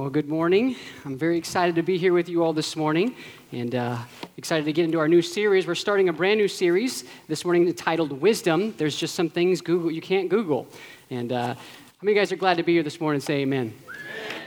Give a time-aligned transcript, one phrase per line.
[0.00, 0.76] Well, good morning.
[1.04, 3.14] I'm very excited to be here with you all this morning
[3.52, 3.98] and uh,
[4.38, 5.66] excited to get into our new series.
[5.66, 8.72] We're starting a brand new series this morning entitled Wisdom.
[8.78, 10.66] There's just some things Google you can't Google.
[11.10, 11.56] And uh, how
[12.00, 13.20] many of you guys are glad to be here this morning?
[13.20, 13.74] Say amen.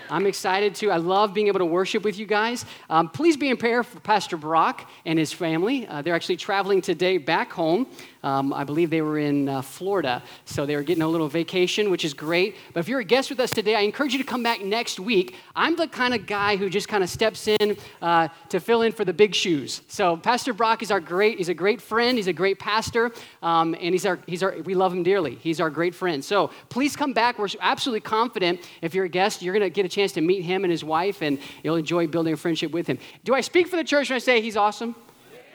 [0.10, 0.90] I'm excited to.
[0.90, 2.66] I love being able to worship with you guys.
[2.90, 5.88] Um, please be in prayer for Pastor Brock and his family.
[5.88, 7.86] Uh, they're actually traveling today back home.
[8.24, 11.92] Um, I believe they were in uh, Florida, so they were getting a little vacation,
[11.92, 12.56] which is great.
[12.74, 15.00] But if you're a guest with us today, I encourage you to come back next
[15.00, 15.36] week.
[15.56, 18.92] I'm the kind of guy who just kind of steps in uh, to fill in
[18.92, 19.82] for the big shoes.
[19.88, 21.38] So Pastor Brock is our great.
[21.38, 22.18] He's a great friend.
[22.18, 24.20] He's a great pastor, um, and he's our.
[24.26, 24.56] He's our.
[24.64, 25.36] We love him dearly.
[25.36, 26.24] He's our great friend.
[26.24, 27.38] So please come back.
[27.38, 28.62] We're absolutely confident.
[28.82, 30.84] If you're a guest, you're going to get a chance to meet him and his
[30.84, 32.98] wife, and you'll enjoy building a friendship with him.
[33.24, 34.96] Do I speak for the church when I say he's awesome?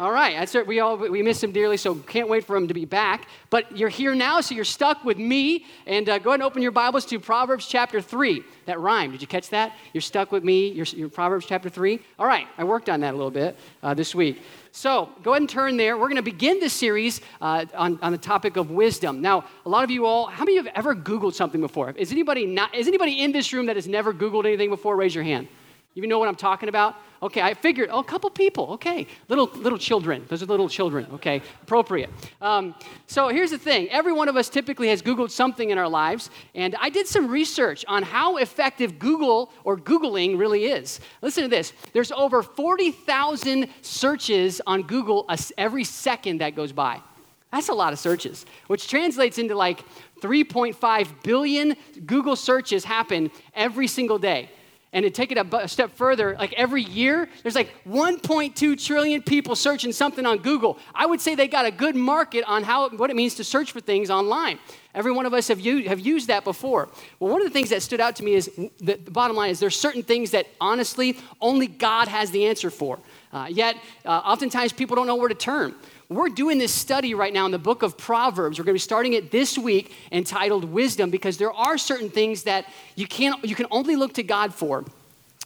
[0.00, 0.64] All right, that's it.
[0.64, 3.26] We all we miss him dearly, so can't wait for him to be back.
[3.50, 5.66] But you're here now, so you're stuck with me.
[5.86, 8.44] And uh, go ahead and open your Bibles to Proverbs chapter three.
[8.66, 9.10] That rhyme.
[9.10, 9.74] Did you catch that?
[9.92, 10.68] You're stuck with me.
[10.68, 11.98] You're, you're Proverbs chapter three.
[12.16, 14.40] All right, I worked on that a little bit uh, this week.
[14.70, 15.96] So go ahead and turn there.
[15.96, 19.20] We're going to begin this series uh, on, on the topic of wisdom.
[19.20, 21.90] Now, a lot of you all, how many of you have ever Googled something before?
[21.96, 22.72] Is anybody not?
[22.72, 24.94] Is anybody in this room that has never Googled anything before?
[24.94, 25.48] Raise your hand.
[25.94, 26.94] You know what I'm talking about?
[27.20, 29.06] Okay, I figured, oh, a couple people, okay.
[29.28, 32.10] Little, little children, those are little children, okay, appropriate.
[32.40, 35.88] Um, so here's the thing every one of us typically has Googled something in our
[35.88, 41.00] lives, and I did some research on how effective Google or Googling really is.
[41.20, 47.02] Listen to this there's over 40,000 searches on Google every second that goes by.
[47.50, 49.82] That's a lot of searches, which translates into like
[50.20, 54.50] 3.5 billion Google searches happen every single day.
[54.92, 59.54] And to take it a, step further, like every year, there's like 1.2 trillion people
[59.54, 60.78] searching something on Google.
[60.94, 63.72] I would say they got a good market on how what it means to search
[63.72, 64.58] for things online.
[64.94, 66.88] Every one of us have used, have used that before.
[67.20, 68.50] Well, one of the things that stood out to me is
[68.80, 72.70] the, the bottom line is there's certain things that honestly only God has the answer
[72.70, 72.98] for.
[73.30, 75.74] Uh, yet, uh, oftentimes people don't know where to turn.
[76.10, 78.58] We're doing this study right now in the book of Proverbs.
[78.58, 82.44] We're going to be starting it this week entitled Wisdom because there are certain things
[82.44, 84.86] that you, can't, you can only look to God for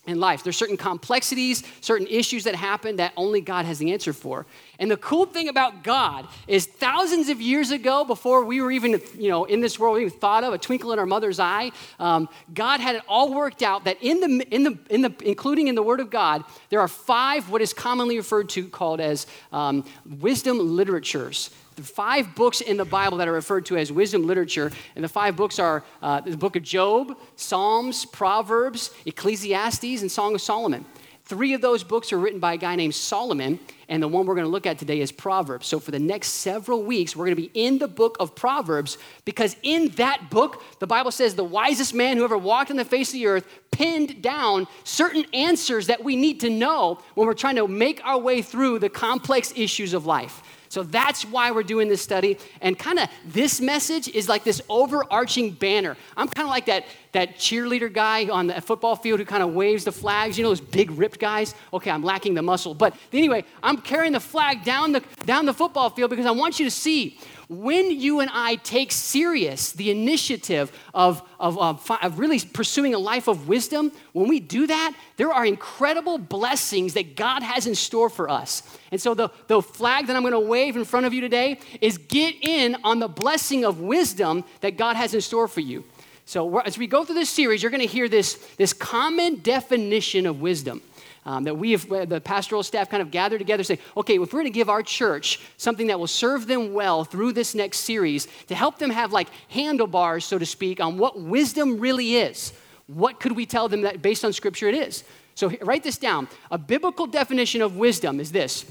[0.06, 0.44] in life.
[0.44, 4.46] There's certain complexities, certain issues that happen that only God has the answer for.
[4.82, 9.00] And the cool thing about God is thousands of years ago, before we were even,
[9.16, 11.70] you know, in this world, we even thought of a twinkle in our mother's eye,
[12.00, 15.68] um, God had it all worked out that in the, in the, in the, including
[15.68, 19.28] in the Word of God, there are five what is commonly referred to called as
[19.52, 24.26] um, wisdom literatures the five books in the Bible that are referred to as wisdom
[24.26, 24.70] literature.
[24.94, 30.34] And the five books are uh, the book of Job, Psalms, Proverbs, Ecclesiastes, and Song
[30.34, 30.84] of Solomon.
[31.32, 34.34] Three of those books are written by a guy named Solomon, and the one we're
[34.34, 35.66] going to look at today is Proverbs.
[35.66, 38.98] So, for the next several weeks, we're going to be in the book of Proverbs
[39.24, 42.84] because in that book, the Bible says the wisest man who ever walked on the
[42.84, 47.32] face of the earth pinned down certain answers that we need to know when we're
[47.32, 50.42] trying to make our way through the complex issues of life.
[50.72, 52.38] So that's why we're doing this study.
[52.62, 55.98] And kind of this message is like this overarching banner.
[56.16, 59.52] I'm kind of like that, that cheerleader guy on the football field who kind of
[59.52, 61.54] waves the flags, you know, those big ripped guys.
[61.74, 62.72] Okay, I'm lacking the muscle.
[62.72, 66.58] But anyway, I'm carrying the flag down the, down the football field because I want
[66.58, 67.18] you to see
[67.52, 72.94] when you and I take serious the initiative of, of, uh, of, of, really pursuing
[72.94, 77.66] a life of wisdom, when we do that, there are incredible blessings that God has
[77.66, 78.62] in store for us.
[78.90, 81.58] And so, the, the flag that I'm going to wave in front of you today
[81.80, 85.84] is get in on the blessing of wisdom that God has in store for you.
[86.24, 90.26] So, as we go through this series, you're going to hear this, this common definition
[90.26, 90.80] of wisdom
[91.24, 94.40] um, that we have, the pastoral staff kind of gathered together say, okay, if we're
[94.40, 98.26] going to give our church something that will serve them well through this next series
[98.48, 102.52] to help them have like handlebars, so to speak, on what wisdom really is,
[102.88, 105.04] what could we tell them that based on scripture it is?
[105.34, 106.28] So write this down.
[106.50, 108.64] A biblical definition of wisdom is this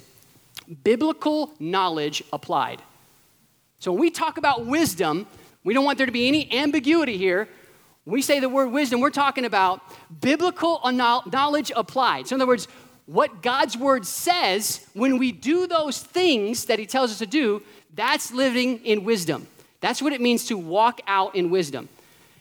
[0.83, 2.81] biblical knowledge applied.
[3.79, 5.25] So when we talk about wisdom,
[5.63, 7.47] we don't want there to be any ambiguity here.
[8.03, 9.81] When we say the word wisdom, we're talking about
[10.21, 12.27] biblical knowledge applied.
[12.27, 12.67] So, in other words,
[13.05, 17.61] what God's word says when we do those things that He tells us to do,
[17.93, 19.47] that's living in wisdom.
[19.81, 21.89] That's what it means to walk out in wisdom.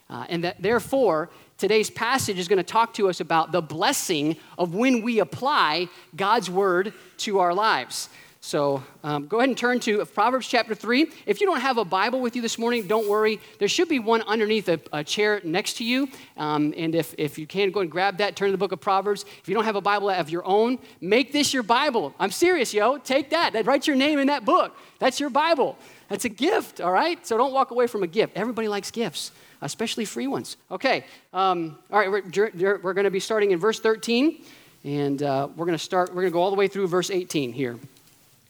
[0.08, 4.36] Uh, and that, therefore, today's passage is going to talk to us about the blessing
[4.58, 8.08] of when we apply God's word to our lives.
[8.42, 11.12] So um, go ahead and turn to Proverbs chapter 3.
[11.26, 13.38] If you don't have a Bible with you this morning, don't worry.
[13.58, 16.08] There should be one underneath a, a chair next to you.
[16.38, 18.80] Um, and if, if you can, go and grab that, turn to the book of
[18.80, 19.26] Proverbs.
[19.42, 22.14] If you don't have a Bible of your own, make this your Bible.
[22.18, 22.96] I'm serious, yo.
[22.96, 23.54] Take that.
[23.66, 24.74] Write your name in that book.
[24.98, 25.76] That's your Bible.
[26.08, 27.24] That's a gift, all right?
[27.26, 28.36] So don't walk away from a gift.
[28.36, 29.32] Everybody likes gifts.
[29.60, 30.56] especially free ones.
[30.70, 31.04] Okay,
[31.34, 34.42] um, all right, we're, we're going to be starting in verse 13,
[34.84, 37.10] and uh, we're going to start, we're going to go all the way through verse
[37.10, 37.78] 18 here.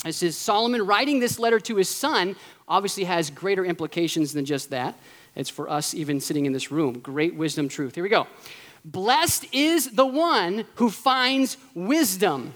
[0.04, 2.36] It says, Solomon writing this letter to his son
[2.66, 4.94] obviously has greater implications than just that.
[5.36, 6.98] It's for us even sitting in this room.
[7.00, 7.94] Great wisdom truth.
[7.94, 8.26] Here we go.
[8.84, 12.54] Blessed is the one who finds wisdom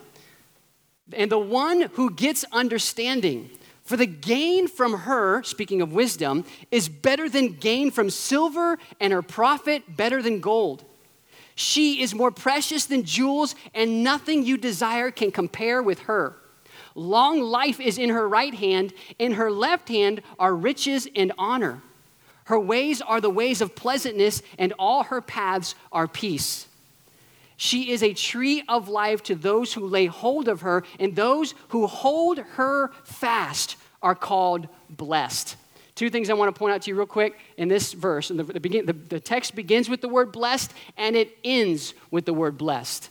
[1.13, 3.51] and the one who gets understanding.
[3.83, 9.13] For the gain from her, speaking of wisdom, is better than gain from silver, and
[9.13, 10.85] her profit better than gold.
[11.55, 16.35] She is more precious than jewels, and nothing you desire can compare with her.
[16.95, 21.83] Long life is in her right hand, in her left hand are riches and honor.
[22.45, 26.69] Her ways are the ways of pleasantness, and all her paths are peace.
[27.57, 31.55] She is a tree of life to those who lay hold of her, and those
[31.69, 35.57] who hold her fast are called blessed.
[35.95, 38.31] Two things I want to point out to you real quick in this verse.
[38.31, 41.95] And the, the, begin, the, the text begins with the word blessed, and it ends
[42.11, 43.11] with the word blessed.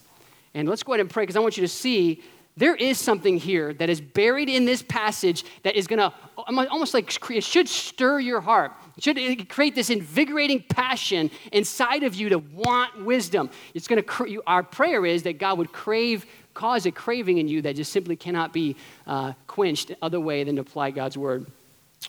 [0.53, 2.21] And let's go ahead and pray because I want you to see
[2.55, 6.94] there is something here that is buried in this passage that is going to almost
[6.94, 8.73] like it should stir your heart.
[8.95, 13.50] It should create this invigorating passion inside of you to want wisdom.
[13.73, 14.44] It's going to.
[14.45, 18.15] Our prayer is that God would crave, cause a craving in you that just simply
[18.15, 18.75] cannot be
[19.07, 21.47] uh, quenched other way than to apply God's word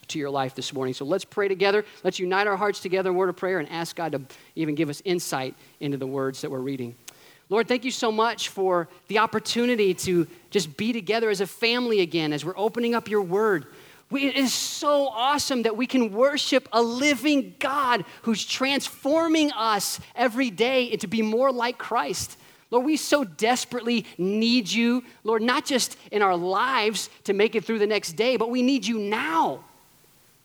[0.09, 0.93] to your life this morning.
[0.93, 1.85] So let's pray together.
[2.03, 4.21] Let's unite our hearts together in word of prayer and ask God to
[4.57, 6.97] even give us insight into the words that we're reading.
[7.51, 12.01] Lord, thank you so much for the opportunity to just be together as a family
[12.01, 13.67] again as we're opening up your word.
[14.11, 20.01] We, it is so awesome that we can worship a living God who's transforming us
[20.15, 22.39] every day to be more like Christ.
[22.71, 27.65] Lord, we so desperately need you, Lord, not just in our lives to make it
[27.65, 29.65] through the next day, but we need you now.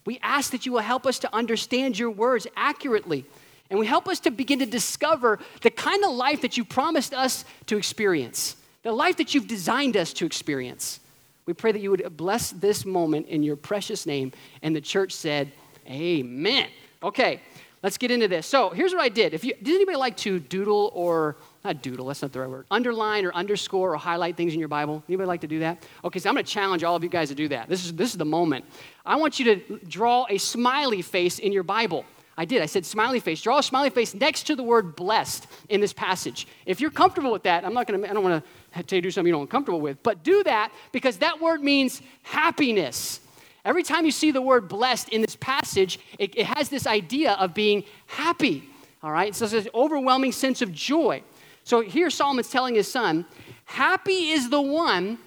[0.06, 3.26] We ask that you will help us to understand your words accurately
[3.70, 7.14] and we help us to begin to discover the kind of life that you promised
[7.14, 11.00] us to experience, the life that you've designed us to experience.
[11.46, 14.32] We pray that you would bless this moment in your precious name.
[14.62, 15.52] And the church said,
[15.88, 16.68] Amen.
[17.02, 17.42] Okay,
[17.82, 18.46] let's get into this.
[18.46, 19.34] So here's what I did.
[19.34, 22.68] If you did anybody like to doodle or not doodle, that's not the right word.
[22.70, 25.04] Underline or underscore or highlight things in your Bible.
[25.08, 25.84] Anybody like to do that?
[26.04, 27.68] Okay, so I'm gonna challenge all of you guys to do that.
[27.68, 28.66] This is this is the moment.
[29.06, 32.06] I want you to draw a smiley face in your Bible.
[32.40, 32.62] I did.
[32.62, 33.42] I said smiley face.
[33.42, 36.48] Draw a smiley face next to the word blessed in this passage.
[36.66, 39.02] If you're comfortable with that, I'm not going to, I don't want to tell you
[39.02, 43.20] to do something you don't comfortable with, but do that because that word means happiness.
[43.66, 47.34] Every time you see the word blessed in this passage, it, it has this idea
[47.34, 48.70] of being happy.
[49.04, 49.36] All right?
[49.36, 51.22] So it's this overwhelming sense of joy.
[51.66, 53.26] So here Solomon's telling his son,
[53.66, 55.18] Happy is the one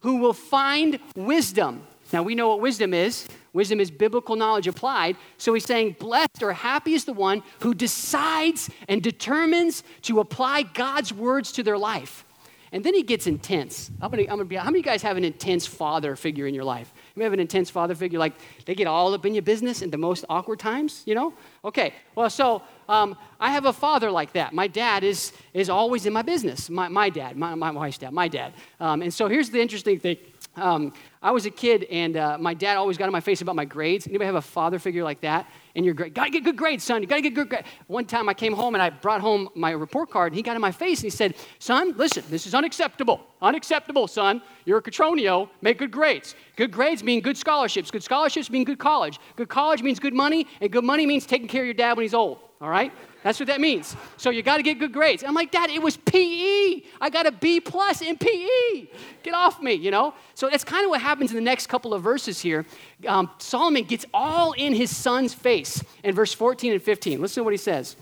[0.00, 1.82] who will find wisdom.
[2.12, 3.26] Now we know what wisdom is.
[3.52, 5.16] Wisdom is biblical knowledge applied.
[5.36, 10.62] So he's saying, Blessed or happy is the one who decides and determines to apply
[10.62, 12.24] God's words to their life.
[12.70, 13.90] And then he gets intense.
[14.00, 16.46] I'm gonna, I'm gonna be, how many of you guys have an intense father figure
[16.46, 16.92] in your life?
[17.16, 18.34] You have an intense father figure, like
[18.66, 21.32] they get all up in your business in the most awkward times, you know?
[21.64, 24.52] Okay, well, so um, I have a father like that.
[24.52, 26.68] My dad is, is always in my business.
[26.68, 28.52] My, my dad, my, my wife's dad, my dad.
[28.80, 30.18] Um, and so here's the interesting thing
[30.58, 33.56] um, I was a kid, and uh, my dad always got in my face about
[33.56, 34.06] my grades.
[34.06, 35.50] Anybody have a father figure like that?
[35.74, 36.14] And you're great.
[36.14, 37.02] Gotta get good grades, son.
[37.02, 37.66] You gotta get good grades.
[37.86, 40.54] One time I came home and I brought home my report card, and he got
[40.54, 43.20] in my face and he said, Son, listen, this is unacceptable.
[43.42, 44.42] Unacceptable, son.
[44.64, 45.48] You're a Catronio.
[45.60, 46.34] Make good grades.
[46.56, 47.90] Good grades mean good scholarships.
[47.90, 49.18] Good scholarships mean good college.
[49.36, 52.04] Good college means good money, and good money means taking care of your dad when
[52.04, 52.38] he's old.
[52.60, 52.92] All right?
[53.22, 53.94] That's what that means.
[54.16, 55.22] So you got to get good grades.
[55.22, 56.82] I'm like, Dad, it was PE.
[57.00, 58.88] I got a B plus in PE.
[59.22, 60.14] Get off me, you know?
[60.34, 62.66] So that's kind of what happens in the next couple of verses here.
[63.06, 67.20] Um, Solomon gets all in his son's face in verse 14 and 15.
[67.20, 67.96] Listen to what he says.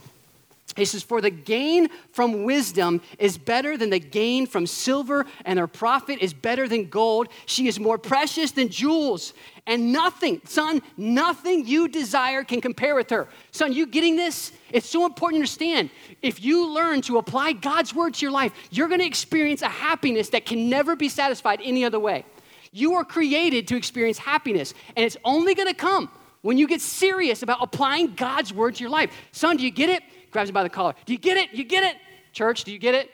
[0.77, 5.59] He says, For the gain from wisdom is better than the gain from silver, and
[5.59, 7.27] her profit is better than gold.
[7.47, 9.33] She is more precious than jewels,
[9.65, 13.27] and nothing, son, nothing you desire can compare with her.
[13.51, 14.53] Son, you getting this?
[14.71, 15.89] It's so important to understand.
[16.21, 19.69] If you learn to apply God's word to your life, you're going to experience a
[19.69, 22.23] happiness that can never be satisfied any other way.
[22.71, 26.11] You are created to experience happiness, and it's only going to come
[26.43, 29.11] when you get serious about applying God's word to your life.
[29.31, 30.03] Son, do you get it?
[30.31, 30.93] Grabs him by the collar.
[31.05, 31.53] Do you get it?
[31.53, 31.97] You get it?
[32.33, 33.11] Church, do you get it?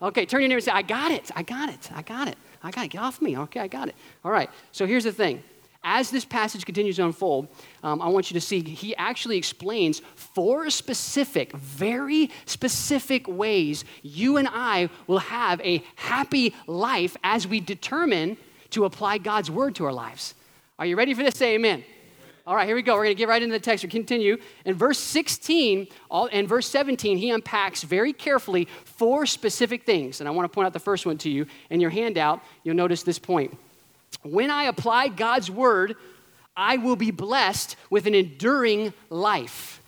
[0.00, 1.30] Okay, turn your neighbor and say, I got it.
[1.34, 1.90] I got it.
[1.92, 2.38] I got it.
[2.62, 2.88] I got it.
[2.88, 3.36] Get off me.
[3.36, 3.94] Okay, I got it.
[4.24, 4.50] All right.
[4.72, 5.42] So here's the thing.
[5.84, 7.48] As this passage continues to unfold,
[7.82, 14.36] um, I want you to see he actually explains four specific, very specific ways you
[14.36, 18.36] and I will have a happy life as we determine
[18.70, 20.34] to apply God's word to our lives.
[20.78, 21.36] Are you ready for this?
[21.36, 21.84] Say amen.
[22.48, 22.94] All right, here we go.
[22.94, 23.84] We're going to get right into the text.
[23.84, 24.38] We continue.
[24.64, 30.20] In verse 16 all, and verse 17, he unpacks very carefully four specific things.
[30.20, 31.44] And I want to point out the first one to you.
[31.68, 33.54] In your handout, you'll notice this point.
[34.22, 35.96] When I apply God's word,
[36.56, 39.82] I will be blessed with an enduring life.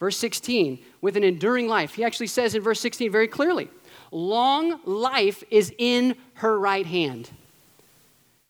[0.00, 1.94] Verse 16, with an enduring life.
[1.94, 3.70] He actually says in verse 16 very clearly
[4.10, 7.30] long life is in her right hand.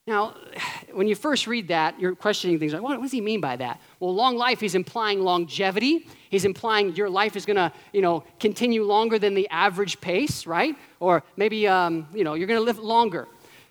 [0.07, 0.35] Now,
[0.93, 3.81] when you first read that, you're questioning things like, what, does he mean by that?
[4.01, 6.07] Well, long life, he's implying longevity.
[6.31, 10.47] He's implying your life is going to, you know, continue longer than the average pace,
[10.47, 10.77] right?
[11.01, 13.29] Or maybe, um, you know, you're going to live longer.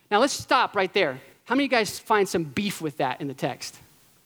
[0.10, 1.20] Now, let's stop right there.
[1.46, 3.78] How many of you guys find some beef with that in the text?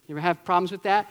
[0.07, 1.09] You ever have problems with that?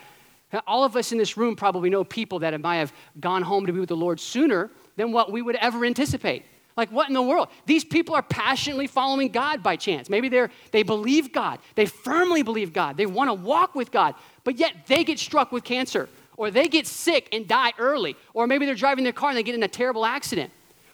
[0.66, 3.72] All of us in this room probably know people that might have gone home to
[3.72, 6.44] be with the Lord sooner than what we would ever anticipate.
[6.76, 7.48] Like, what in the world?
[7.64, 10.10] These people are passionately following God by chance.
[10.10, 11.58] Maybe they're, they believe God.
[11.74, 12.96] They firmly believe God.
[12.96, 14.14] They want to walk with God,
[14.44, 18.46] but yet they get struck with cancer, or they get sick and die early, or
[18.46, 20.50] maybe they're driving their car and they get in a terrible accident.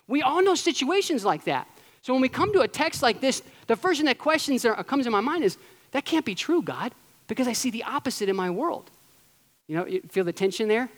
[0.07, 1.67] We all know situations like that.
[2.03, 5.07] So when we come to a text like this, the first thing that questions comes
[5.07, 5.57] in my mind is,
[5.93, 6.93] that can't be true, God,
[7.27, 8.91] because I see the opposite in my world.
[9.69, 10.89] You know, you feel the tension there?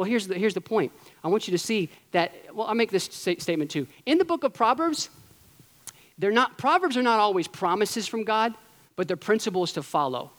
[0.00, 0.92] Well, here's the, here's the point.
[1.22, 3.86] I want you to see that, well, I'll make this statement too.
[4.06, 5.10] In the book of Proverbs,
[6.16, 8.54] they're not, Proverbs are not always promises from God,
[8.96, 10.30] but they're principles to follow.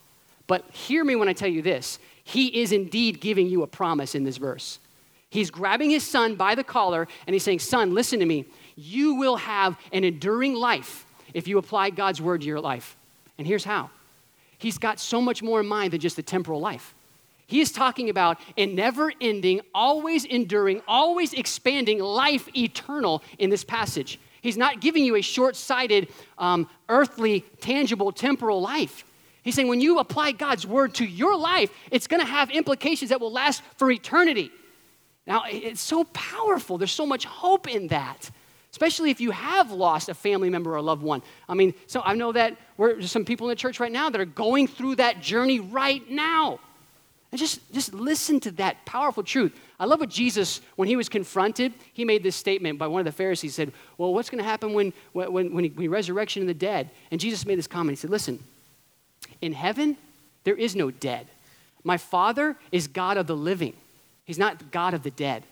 [0.48, 4.16] But hear me when I tell you this He is indeed giving you a promise
[4.16, 4.80] in this verse.
[5.30, 8.46] He's grabbing his son by the collar and he's saying, Son, listen to me.
[8.76, 12.98] You will have an enduring life if you apply God's word to your life.
[13.38, 13.92] And here's how
[14.58, 16.96] He's got so much more in mind than just the temporal life.
[17.52, 23.66] He is talking about a never ending, always enduring, always expanding life eternal in this
[23.66, 24.22] passage.
[24.42, 29.04] He's not giving you a short sighted, um, earthly, tangible, temporal life.
[29.44, 33.10] He's saying when you apply God's word to your life, it's going to have implications
[33.10, 34.50] that will last for eternity.
[35.28, 36.78] Now, it's so powerful.
[36.78, 38.32] There's so much hope in that,
[38.72, 41.22] especially if you have lost a family member or a loved one.
[41.50, 44.22] I mean, so I know that there's some people in the church right now that
[44.22, 46.62] are going through that journey right now.
[47.32, 49.58] And just, just listen to that powerful truth.
[49.80, 53.06] I love what Jesus, when he was confronted, he made this statement by one of
[53.06, 53.56] the Pharisees.
[53.56, 56.54] He said, Well, what's going to happen when, when, when, he, when resurrection of the
[56.54, 56.90] dead?
[57.10, 57.98] And Jesus made this comment.
[57.98, 58.40] He said, Listen,
[59.42, 59.96] in heaven,
[60.44, 61.28] there is no dead.
[61.84, 63.74] My Father is God of the living,
[64.26, 65.44] He's not God of the dead.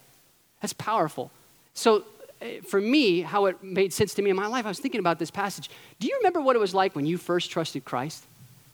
[0.62, 1.32] That's powerful.
[1.74, 2.04] So,
[2.42, 5.00] eh, for me, how it made sense to me in my life, I was thinking
[5.00, 5.70] about this passage.
[6.00, 8.26] Do you remember what it was like when you first trusted Christ?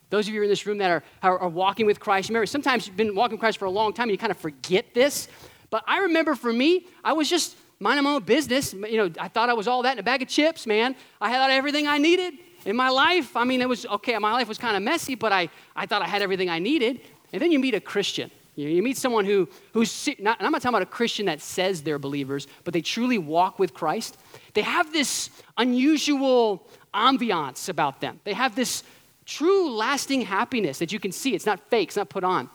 [0.09, 2.87] Those of you in this room that are, are, are walking with Christ, remember, sometimes
[2.87, 5.27] you've been walking with Christ for a long time and you kind of forget this.
[5.69, 8.73] But I remember for me, I was just minding my own business.
[8.73, 10.95] You know, I thought I was all that in a bag of chips, man.
[11.19, 12.35] I had everything I needed
[12.65, 13.35] in my life.
[13.35, 16.01] I mean, it was okay, my life was kind of messy, but I, I thought
[16.01, 17.01] I had everything I needed.
[17.33, 18.31] And then you meet a Christian.
[18.55, 21.25] You, know, you meet someone who, who's, not, and I'm not talking about a Christian
[21.25, 24.17] that says they're believers, but they truly walk with Christ.
[24.53, 28.21] They have this unusual ambiance about them.
[28.23, 28.83] They have this
[29.25, 31.33] True lasting happiness that you can see.
[31.33, 32.49] It's not fake, it's not put on.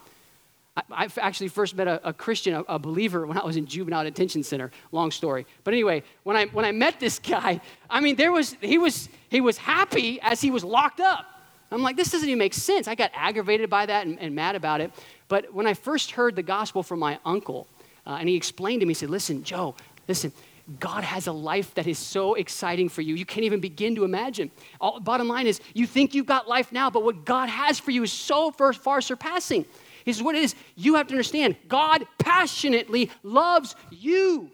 [0.76, 3.66] I, have actually first met a, a Christian, a, a, believer, when I was in
[3.66, 4.70] juvenile detention center.
[4.92, 5.44] Long story.
[5.64, 9.08] But anyway, when I, when I met this guy, I mean, there was, he, was,
[9.28, 11.26] he was happy as he was locked up.
[11.72, 12.88] I'm like, this doesn't even make sense.
[12.88, 14.90] I got aggravated by that and, and mad about it.
[15.28, 17.68] But when I first heard the gospel from my uncle,
[18.06, 19.76] uh, and he explained to me, he said, Listen, Joe,
[20.08, 20.32] listen,
[20.78, 23.14] God has a life that is so exciting for you.
[23.14, 24.50] You can't even begin to imagine.
[24.80, 27.90] All, bottom line is, you think you've got life now, but what God has for
[27.90, 29.64] you is so far, far surpassing.
[30.04, 34.50] He says, What it is, you have to understand God passionately loves you.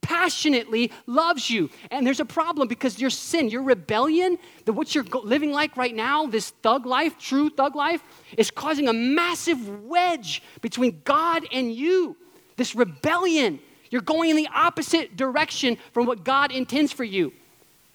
[0.00, 1.68] Passionately loves you.
[1.90, 5.94] And there's a problem because your sin, your rebellion, the, what you're living like right
[5.94, 8.02] now, this thug life, true thug life,
[8.36, 12.16] is causing a massive wedge between God and you.
[12.56, 13.58] This rebellion.
[13.90, 17.32] You're going in the opposite direction from what God intends for you.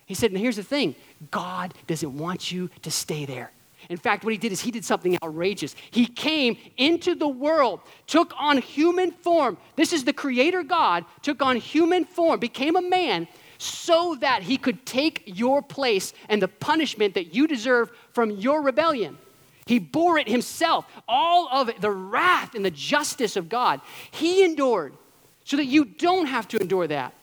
[0.06, 0.96] He said, and here's the thing
[1.30, 3.52] God doesn't want you to stay there.
[3.90, 5.76] In fact, what he did is he did something outrageous.
[5.90, 9.58] He came into the world, took on human form.
[9.76, 14.58] This is the creator God, took on human form, became a man so that he
[14.58, 19.18] could take your place and the punishment that you deserve from your rebellion.
[19.66, 23.82] He bore it himself, all of it, the wrath and the justice of God.
[24.10, 24.94] He endured
[25.44, 27.14] so that you don't have to endure that.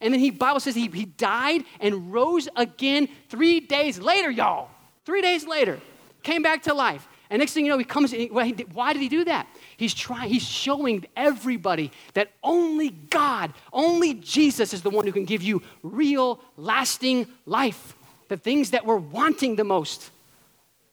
[0.00, 4.68] And then he Bible says he, he died and rose again three days later, y'all.
[5.04, 5.80] Three days later,
[6.22, 7.06] came back to life.
[7.30, 8.14] And next thing you know, he comes.
[8.30, 9.48] Why did he do that?
[9.76, 10.30] He's trying.
[10.30, 15.62] He's showing everybody that only God, only Jesus, is the one who can give you
[15.82, 17.94] real, lasting life.
[18.28, 20.10] The things that we're wanting the most.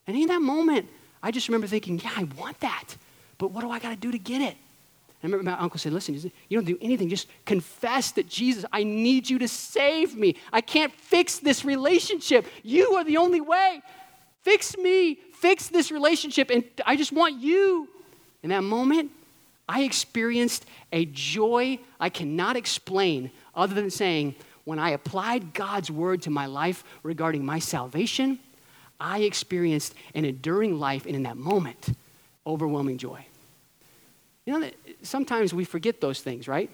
[0.08, 0.88] And in that moment,
[1.22, 2.96] I just remember thinking, yeah, I want that.
[3.38, 4.56] But what do I got to do to get it?
[5.24, 6.16] I remember my uncle said, Listen,
[6.50, 7.08] you don't do anything.
[7.08, 10.36] Just confess that Jesus, I need you to save me.
[10.52, 12.46] I can't fix this relationship.
[12.62, 13.82] You are the only way.
[14.42, 15.16] Fix me.
[15.34, 16.50] Fix this relationship.
[16.50, 17.88] And I just want you.
[18.44, 19.12] In that moment,
[19.68, 26.22] I experienced a joy I cannot explain other than saying, when I applied God's word
[26.24, 28.40] to my life regarding my salvation,
[29.00, 31.90] I experienced an enduring life, and in that moment,
[32.46, 33.26] overwhelming joy.
[34.46, 34.70] You know,
[35.02, 36.70] sometimes we forget those things, right?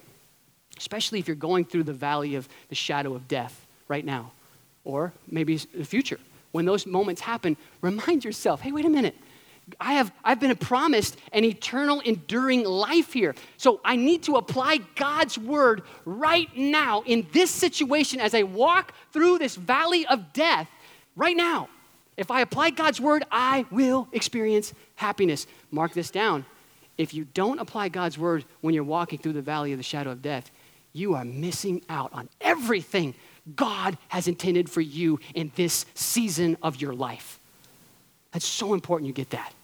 [0.76, 4.32] Especially if you're going through the valley of the shadow of death right now,
[4.84, 6.18] or maybe the future.
[6.52, 9.16] When those moments happen, remind yourself hey, wait a minute.
[9.78, 13.36] I have I've been promised an eternal enduring life here.
[13.56, 18.94] So I need to apply God's word right now in this situation as I walk
[19.12, 20.68] through this valley of death
[21.14, 21.68] right now.
[22.16, 25.46] If I apply God's word, I will experience happiness.
[25.70, 26.44] Mark this down.
[27.00, 30.10] If you don't apply God's word when you're walking through the valley of the shadow
[30.10, 30.50] of death,
[30.92, 33.14] you are missing out on everything
[33.56, 37.40] God has intended for you in this season of your life.
[38.32, 39.54] That's so important you get that.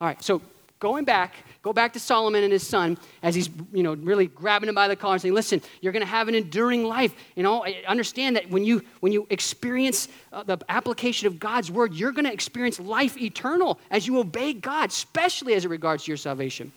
[0.00, 0.40] All right, so
[0.78, 4.68] going back, go back to Solomon and his son as he's, you know, really grabbing
[4.68, 7.14] him by the collar and saying, listen, you're going to have an enduring life.
[7.34, 11.94] You know, understand that when you, when you experience uh, the application of God's word,
[11.94, 16.10] you're going to experience life eternal as you obey God, especially as it regards to
[16.10, 16.72] your salvation.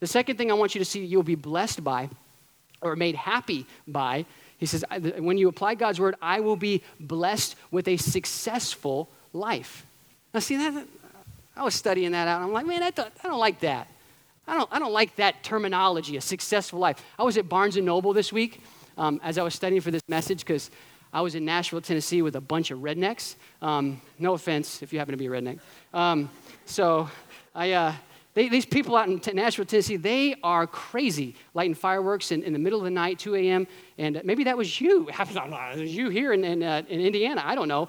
[0.00, 2.10] The second thing I want you to see you'll be blessed by
[2.80, 4.26] or made happy by,
[4.58, 4.84] he says,
[5.18, 9.86] when you apply God's word, I will be blessed with a successful life.
[10.32, 10.86] Now, see that?
[11.56, 12.36] I was studying that out.
[12.36, 13.88] And I'm like, man, I don't, I don't like that.
[14.46, 17.02] I don't, I don't like that terminology, a successful life.
[17.18, 18.60] I was at Barnes & Noble this week
[18.98, 20.70] um, as I was studying for this message because
[21.12, 23.36] I was in Nashville, Tennessee with a bunch of rednecks.
[23.62, 25.60] Um, no offense if you happen to be a redneck.
[25.94, 26.28] Um,
[26.66, 27.08] so
[27.54, 27.94] I, uh,
[28.34, 32.52] they, these people out in T- Nashville, Tennessee, they are crazy, lighting fireworks in, in
[32.52, 33.66] the middle of the night, 2 a.m.
[33.96, 35.08] And maybe that was you.
[35.76, 37.42] It was you here in, in, uh, in Indiana.
[37.44, 37.88] I don't know.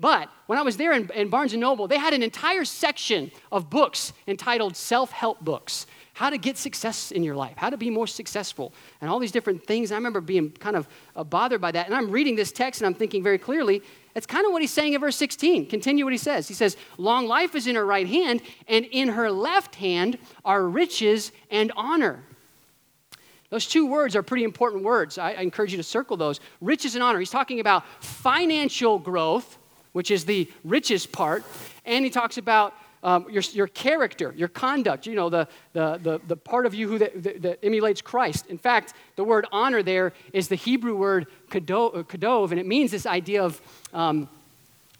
[0.00, 3.30] But when I was there in, in Barnes & Noble, they had an entire section
[3.52, 7.88] of books entitled self-help books how to get success in your life, how to be
[7.88, 9.90] more successful, and all these different things.
[9.90, 10.86] I remember being kind of
[11.16, 11.86] uh, bothered by that.
[11.86, 13.82] And I'm reading this text and I'm thinking very clearly,
[14.14, 15.66] it's kind of what he's saying in verse 16.
[15.68, 16.48] Continue what he says.
[16.48, 20.62] He says, Long life is in her right hand, and in her left hand are
[20.66, 22.22] riches and honor.
[23.50, 25.16] Those two words are pretty important words.
[25.16, 26.40] I, I encourage you to circle those.
[26.60, 27.18] Riches and honor.
[27.18, 29.58] He's talking about financial growth,
[29.92, 31.44] which is the richest part,
[31.84, 36.20] and he talks about um, your, your character, your conduct, you know, the, the, the,
[36.26, 38.46] the part of you who that, that, that, emulates Christ.
[38.46, 43.06] In fact, the word honor there is the Hebrew word kadov, and it means this
[43.06, 43.60] idea of,
[43.94, 44.28] um,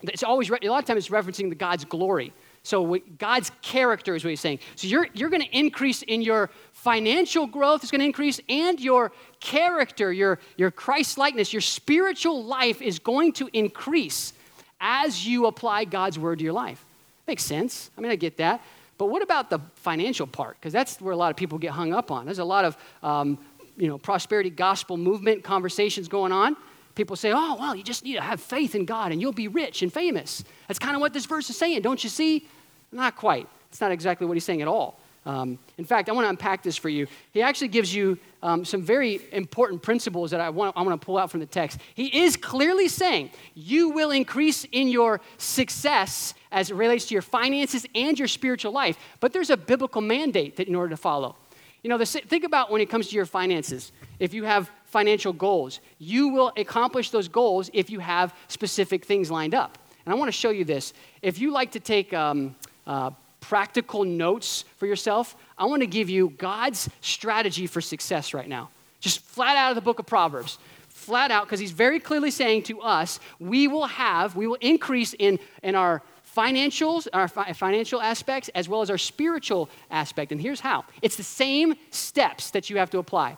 [0.01, 2.33] it's always, a lot of times it's referencing the God's glory.
[2.63, 4.59] So God's character is what he's saying.
[4.75, 8.79] So you're, you're going to increase in your financial growth, is going to increase, and
[8.79, 14.33] your character, your, your Christ likeness, your spiritual life is going to increase
[14.81, 16.83] as you apply God's word to your life.
[17.27, 17.91] Makes sense.
[17.97, 18.61] I mean, I get that.
[18.97, 20.59] But what about the financial part?
[20.59, 22.25] Because that's where a lot of people get hung up on.
[22.25, 23.37] There's a lot of, um,
[23.77, 26.57] you know, prosperity gospel movement conversations going on.
[26.95, 29.47] People say, oh, well, you just need to have faith in God and you'll be
[29.47, 30.43] rich and famous.
[30.67, 32.47] That's kind of what this verse is saying, don't you see?
[32.91, 33.47] Not quite.
[33.69, 34.99] It's not exactly what he's saying at all.
[35.25, 37.05] Um, in fact, I want to unpack this for you.
[37.31, 41.05] He actually gives you um, some very important principles that I want, I want to
[41.05, 41.79] pull out from the text.
[41.93, 47.21] He is clearly saying you will increase in your success as it relates to your
[47.21, 51.35] finances and your spiritual life, but there's a biblical mandate that in order to follow.
[51.83, 53.91] You know, the, think about when it comes to your finances.
[54.19, 59.31] If you have financial goals, you will accomplish those goals if you have specific things
[59.31, 59.77] lined up.
[60.05, 60.93] And I want to show you this.
[61.21, 62.55] If you like to take um,
[62.85, 68.47] uh, practical notes for yourself, I want to give you God's strategy for success right
[68.47, 68.69] now.
[69.01, 70.57] Just flat out of the book of Proverbs.
[70.87, 75.13] Flat out, because he's very clearly saying to us, we will have, we will increase
[75.17, 76.01] in, in our
[76.35, 80.31] financials, our fi- financial aspects, as well as our spiritual aspect.
[80.31, 83.37] And here's how it's the same steps that you have to apply.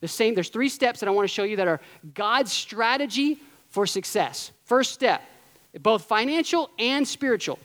[0.00, 1.80] The same, there's three steps that I want to show you that are
[2.14, 3.38] God's strategy
[3.68, 4.50] for success.
[4.64, 5.22] First step,
[5.80, 7.58] both financial and spiritual.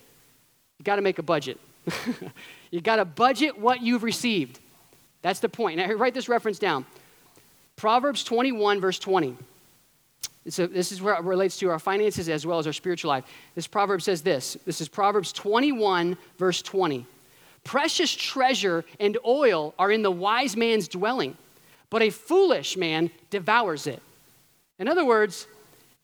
[0.78, 1.58] You got to make a budget.
[2.70, 4.60] you got to budget what you've received.
[5.22, 5.78] That's the point.
[5.78, 6.86] Now, write this reference down
[7.76, 9.36] Proverbs 21, verse 20.
[10.48, 13.24] So this is where it relates to our finances as well as our spiritual life.
[13.54, 14.56] This proverb says this.
[14.64, 17.06] This is Proverbs 21, verse 20.
[17.64, 21.36] Precious treasure and oil are in the wise man's dwelling,
[21.90, 24.02] but a foolish man devours it.
[24.78, 25.46] In other words,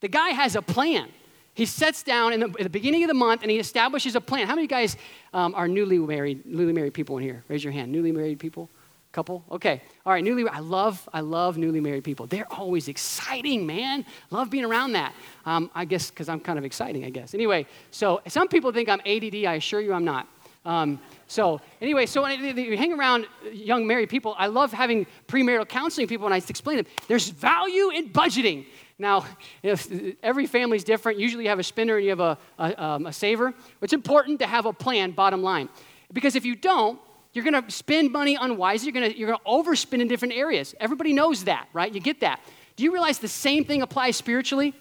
[0.00, 1.08] the guy has a plan.
[1.54, 4.20] He sets down in the, at the beginning of the month and he establishes a
[4.20, 4.46] plan.
[4.46, 4.96] How many guys
[5.32, 7.44] um, are newly married, newly married people in here?
[7.48, 7.92] Raise your hand.
[7.92, 8.68] Newly married people?
[9.12, 9.44] Couple?
[9.48, 9.80] Okay.
[10.04, 12.26] All right, newly I love I love newly married people.
[12.26, 14.04] They're always exciting, man.
[14.32, 15.14] Love being around that.
[15.46, 17.32] Um, I guess because I'm kind of exciting, I guess.
[17.32, 19.44] Anyway, so some people think I'm ADD.
[19.46, 20.26] I assure you I'm not.
[20.64, 25.68] Um, so anyway, so when you hang around young married people, I love having premarital
[25.68, 28.66] counseling people, and I explain them there's value in budgeting.
[28.98, 29.26] Now,
[29.62, 29.90] if
[30.22, 31.18] every family is different.
[31.18, 33.52] Usually you have a spender and you have a, a, um, a saver.
[33.82, 35.68] It's important to have a plan, bottom line.
[36.12, 37.00] Because if you don't,
[37.32, 38.92] you're going to spend money unwisely.
[38.92, 40.74] You're going you're to overspend in different areas.
[40.78, 41.92] Everybody knows that, right?
[41.92, 42.40] You get that.
[42.76, 44.74] Do you realize the same thing applies spiritually?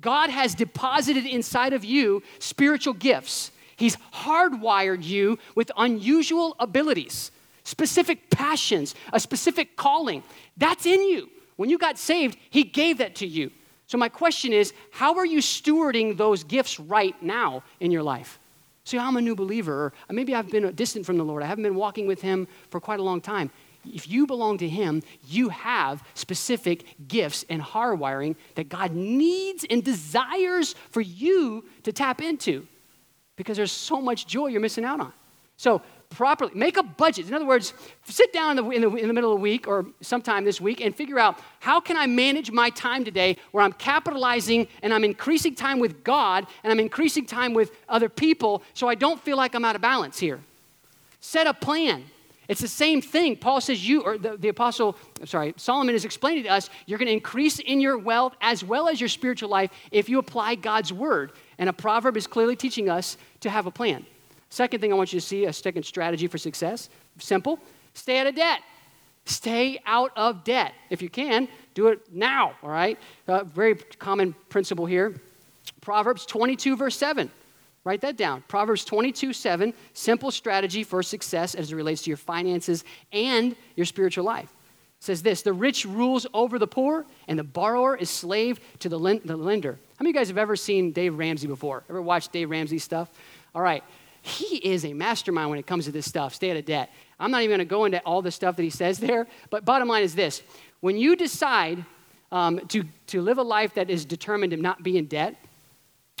[0.00, 3.50] God has deposited inside of you spiritual gifts.
[3.76, 7.30] He's hardwired you with unusual abilities,
[7.64, 10.22] specific passions, a specific calling.
[10.56, 11.28] That's in you.
[11.56, 13.50] When you got saved, He gave that to you.
[13.86, 18.38] So, my question is how are you stewarding those gifts right now in your life?
[18.84, 21.42] See, I'm a new believer, or maybe I've been uh, distant from the Lord.
[21.42, 23.50] I haven't been walking with Him for quite a long time.
[23.84, 29.82] If you belong to Him, you have specific gifts and hardwiring that God needs and
[29.82, 32.66] desires for you to tap into
[33.36, 35.12] because there's so much joy you're missing out on.
[35.56, 36.52] So, properly.
[36.54, 37.28] Make a budget.
[37.28, 39.66] In other words, sit down in the, in the, in the middle of the week
[39.66, 43.64] or sometime this week and figure out how can I manage my time today where
[43.64, 48.62] I'm capitalizing and I'm increasing time with God and I'm increasing time with other people
[48.74, 50.40] so I don't feel like I'm out of balance here.
[51.20, 52.04] Set a plan.
[52.48, 53.36] It's the same thing.
[53.36, 57.08] Paul says you, or the, the apostle, sorry, Solomon is explaining to us, you're going
[57.08, 60.92] to increase in your wealth as well as your spiritual life if you apply God's
[60.92, 61.32] word.
[61.58, 64.06] And a proverb is clearly teaching us to have a plan.
[64.50, 67.58] Second thing I want you to see a second strategy for success simple
[67.94, 68.60] stay out of debt.
[69.24, 70.72] Stay out of debt.
[70.88, 72.96] If you can, do it now, all right?
[73.26, 75.20] Uh, very common principle here.
[75.80, 77.30] Proverbs 22, verse 7.
[77.82, 78.42] Write that down.
[78.48, 79.74] Proverbs 22, 7.
[79.94, 84.52] Simple strategy for success as it relates to your finances and your spiritual life.
[84.98, 88.88] It says this The rich rules over the poor, and the borrower is slave to
[88.88, 89.72] the, the lender.
[89.72, 91.84] How many of you guys have ever seen Dave Ramsey before?
[91.88, 93.08] Ever watched Dave Ramsey stuff?
[93.54, 93.82] All right.
[94.26, 96.90] He is a mastermind when it comes to this stuff, stay out of debt.
[97.20, 99.64] I'm not even going to go into all the stuff that he says there, but
[99.64, 100.42] bottom line is this
[100.80, 101.84] when you decide
[102.32, 105.36] um, to, to live a life that is determined to not be in debt,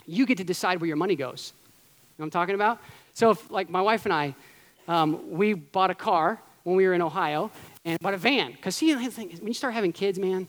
[0.06, 1.52] you get to decide where your money goes.
[1.56, 2.80] You know what I'm talking about?
[3.12, 4.36] So, if, like my wife and I,
[4.86, 7.50] um, we bought a car when we were in Ohio
[7.84, 8.52] and bought a van.
[8.52, 10.46] Because see, when you start having kids, man,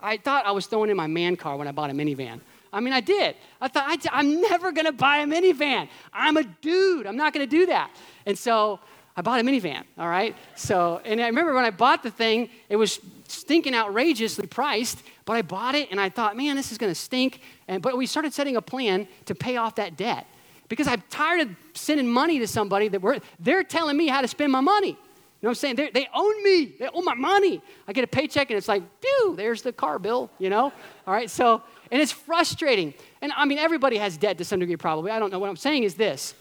[0.00, 2.40] I thought I was throwing in my man car when I bought a minivan.
[2.76, 3.36] I mean, I did.
[3.58, 5.88] I thought, I, am never going to buy a minivan.
[6.12, 7.06] I'm a dude.
[7.06, 7.90] I'm not going to do that.
[8.26, 8.80] And so
[9.16, 10.36] I bought a minivan, all right?
[10.56, 15.32] So, and I remember when I bought the thing, it was stinking outrageously priced, but
[15.38, 17.40] I bought it and I thought, man, this is going to stink.
[17.66, 20.26] And, but we started setting a plan to pay off that debt
[20.68, 24.28] because I'm tired of sending money to somebody that we're, they're telling me how to
[24.28, 24.88] spend my money.
[24.88, 24.94] You
[25.42, 25.76] know what I'm saying?
[25.76, 26.74] They're, they own me.
[26.78, 27.62] They own my money.
[27.88, 30.72] I get a paycheck and it's like, phew, there's the car bill, you know?
[31.06, 32.94] All right, so and it's frustrating.
[33.22, 35.10] And I mean, everybody has debt to some degree, probably.
[35.10, 35.38] I don't know.
[35.38, 36.34] What I'm saying is this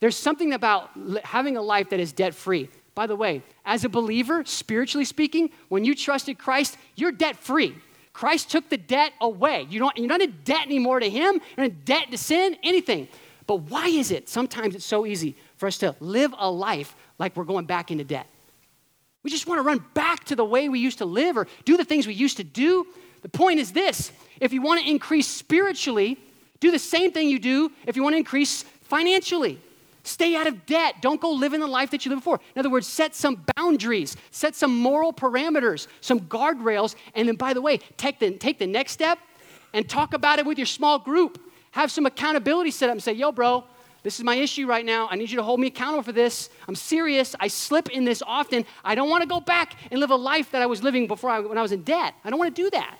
[0.00, 0.90] there's something about
[1.24, 2.68] having a life that is debt free.
[2.94, 7.76] By the way, as a believer, spiritually speaking, when you trusted Christ, you're debt free.
[8.12, 9.68] Christ took the debt away.
[9.70, 13.06] You don't, you're not in debt anymore to Him, you're in debt to sin, anything.
[13.46, 17.36] But why is it sometimes it's so easy for us to live a life like
[17.36, 18.26] we're going back into debt?
[19.22, 21.76] We just want to run back to the way we used to live or do
[21.76, 22.86] the things we used to do.
[23.22, 26.18] The point is this if you want to increase spiritually,
[26.60, 29.58] do the same thing you do if you want to increase financially.
[30.04, 30.96] Stay out of debt.
[31.02, 32.40] Don't go living the life that you lived before.
[32.54, 37.52] In other words, set some boundaries, set some moral parameters, some guardrails, and then, by
[37.52, 39.18] the way, take the, take the next step
[39.74, 41.38] and talk about it with your small group.
[41.72, 43.64] Have some accountability set up and say, yo, bro,
[44.02, 45.08] this is my issue right now.
[45.10, 46.48] I need you to hold me accountable for this.
[46.66, 47.34] I'm serious.
[47.38, 48.64] I slip in this often.
[48.82, 51.28] I don't want to go back and live a life that I was living before
[51.28, 52.14] I, when I was in debt.
[52.24, 52.96] I don't want to do that.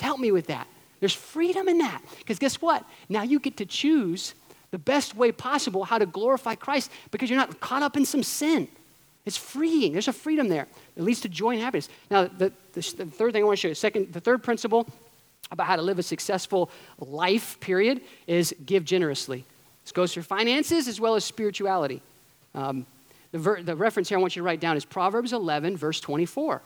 [0.00, 0.66] Help me with that.
[1.00, 2.02] There's freedom in that.
[2.18, 2.84] Because guess what?
[3.08, 4.34] Now you get to choose
[4.70, 8.22] the best way possible how to glorify Christ because you're not caught up in some
[8.22, 8.68] sin.
[9.24, 9.92] It's freeing.
[9.92, 10.66] There's a freedom there.
[10.96, 11.88] It leads to joy and happiness.
[12.10, 14.86] Now, the, the, the third thing I want to show you, second, the third principle
[15.50, 19.44] about how to live a successful life, period, is give generously.
[19.84, 22.02] This goes for finances as well as spirituality.
[22.54, 22.86] Um,
[23.32, 26.00] the, ver- the reference here I want you to write down is Proverbs 11, verse
[26.00, 26.62] 24.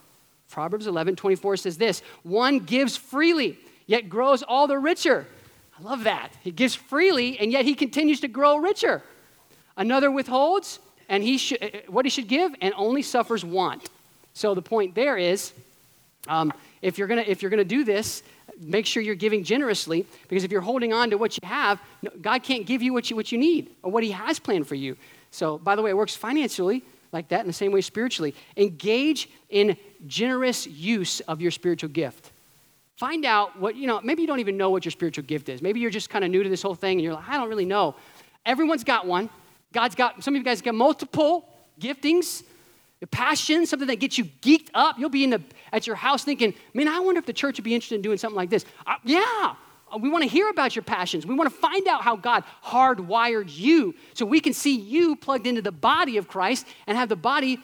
[0.53, 5.27] Proverbs 11, 24 says this One gives freely, yet grows all the richer.
[5.79, 6.31] I love that.
[6.43, 9.03] He gives freely, and yet he continues to grow richer.
[9.77, 11.39] Another withholds, and he
[11.89, 13.89] what he should give, and only suffers want.
[14.35, 15.53] So the point there is,
[16.29, 18.23] um, if you're gonna if you're gonna do this,
[18.61, 21.81] make sure you're giving generously because if you're holding on to what you have,
[22.21, 24.75] God can't give you what you what you need or what He has planned for
[24.75, 24.99] you.
[25.31, 28.35] So, by the way, it works financially like that in the same way spiritually.
[28.57, 32.33] Engage in generous use of your spiritual gift.
[32.97, 35.61] Find out what, you know, maybe you don't even know what your spiritual gift is.
[35.61, 37.49] Maybe you're just kind of new to this whole thing and you're like, I don't
[37.49, 37.97] really know.
[38.47, 39.29] Everyone's got one.
[39.73, 41.49] God's got, some of you guys got multiple
[41.81, 42.45] giftings,
[43.01, 44.99] a passion, something that gets you geeked up.
[44.99, 47.65] You'll be in the, at your house thinking, man, I wonder if the church would
[47.65, 48.65] be interested in doing something like this.
[48.87, 49.55] Uh, yeah,
[50.01, 51.27] we want to hear about your passions.
[51.27, 55.47] We want to find out how God hardwired you so we can see you plugged
[55.47, 57.59] into the body of Christ and have the body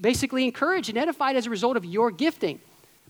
[0.00, 2.60] basically encouraged and edified as a result of your gifting.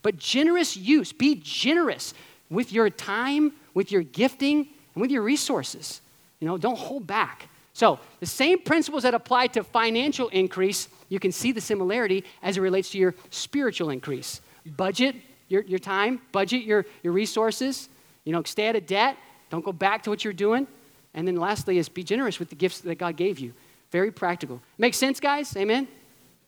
[0.01, 2.13] But generous use, be generous
[2.49, 6.01] with your time, with your gifting, and with your resources.
[6.39, 7.47] You know, don't hold back.
[7.73, 12.57] So, the same principles that apply to financial increase, you can see the similarity as
[12.57, 14.41] it relates to your spiritual increase.
[14.65, 15.15] Budget
[15.47, 17.89] your, your time, budget your, your resources,
[18.23, 19.17] you know, stay out of debt,
[19.49, 20.67] don't go back to what you're doing.
[21.13, 23.53] And then lastly is be generous with the gifts that God gave you.
[23.91, 24.61] Very practical.
[24.77, 25.55] Make sense, guys?
[25.57, 25.87] Amen?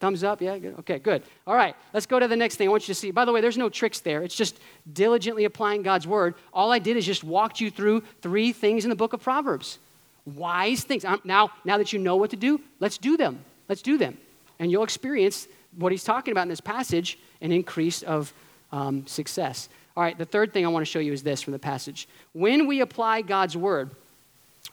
[0.00, 0.40] Thumbs up?
[0.40, 0.58] Yeah?
[0.58, 0.78] Good.
[0.80, 1.22] Okay, good.
[1.46, 3.10] All right, let's go to the next thing I want you to see.
[3.10, 4.22] By the way, there's no tricks there.
[4.22, 4.58] It's just
[4.92, 6.34] diligently applying God's word.
[6.52, 9.78] All I did is just walked you through three things in the book of Proverbs.
[10.24, 11.04] Wise things.
[11.24, 13.44] Now, now that you know what to do, let's do them.
[13.68, 14.16] Let's do them.
[14.58, 18.32] And you'll experience what he's talking about in this passage an increase of
[18.72, 19.68] um, success.
[19.96, 22.08] All right, the third thing I want to show you is this from the passage.
[22.32, 23.90] When we apply God's word,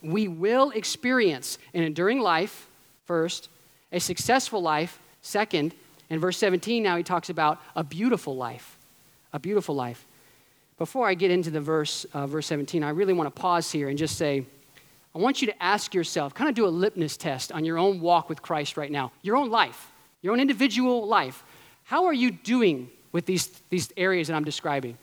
[0.01, 2.67] we will experience an enduring life,
[3.05, 3.49] first,
[3.91, 5.75] a successful life, second,
[6.09, 8.77] and verse 17 now he talks about a beautiful life.
[9.31, 10.05] A beautiful life.
[10.77, 13.89] Before I get into the verse, uh, verse 17, I really want to pause here
[13.89, 14.45] and just say,
[15.13, 18.01] I want you to ask yourself, kind of do a litmus test on your own
[18.01, 21.43] walk with Christ right now, your own life, your own individual life.
[21.83, 24.97] How are you doing with these, these areas that I'm describing?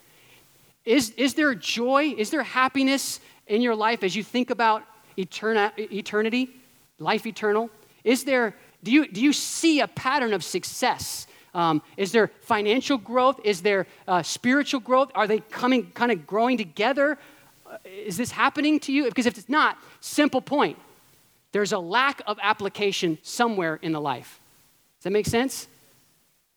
[0.84, 2.14] Is, is there joy?
[2.16, 4.82] Is there happiness in your life as you think about
[5.16, 6.50] eterna, eternity,
[6.98, 7.70] life eternal?
[8.04, 11.26] Is there, do you, do you see a pattern of success?
[11.54, 13.40] Um, is there financial growth?
[13.44, 15.10] Is there uh, spiritual growth?
[15.14, 17.18] Are they coming, kind of growing together?
[17.66, 19.04] Uh, is this happening to you?
[19.04, 20.78] Because if it's not, simple point
[21.52, 24.38] there's a lack of application somewhere in the life.
[24.98, 25.66] Does that make sense?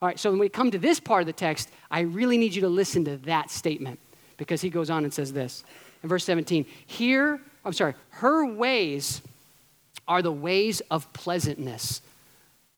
[0.02, 2.54] All right, so when we come to this part of the text, I really need
[2.54, 4.00] you to listen to that statement
[4.42, 5.64] because he goes on and says this.
[6.02, 9.22] In verse 17 here i'm sorry her ways
[10.08, 12.02] are the ways of pleasantness.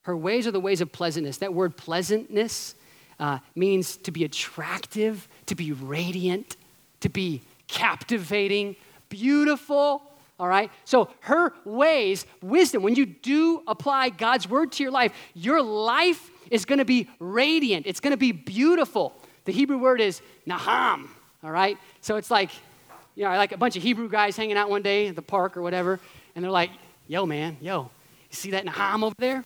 [0.02, 1.38] Her ways are the ways of pleasantness.
[1.38, 2.76] That word pleasantness
[3.18, 6.58] uh, means to be attractive to be radiant
[7.00, 8.76] to be captivating
[9.08, 10.04] beautiful
[10.40, 10.70] all right?
[10.84, 16.30] So her ways wisdom when you do apply god's word to your life your life
[16.52, 17.88] is going to be radiant.
[17.88, 19.14] It's going to be beautiful.
[19.46, 21.08] The hebrew word is naham
[21.44, 21.78] all right?
[22.02, 22.50] So it's like,
[23.16, 25.58] you know, like a bunch of Hebrew guys hanging out one day at the park
[25.58, 26.00] or whatever,
[26.36, 26.72] and they're like,
[27.08, 27.90] yo, man, yo,
[28.30, 29.44] you see that Naham over there?